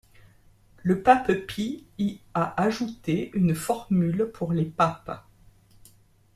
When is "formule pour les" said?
3.53-4.65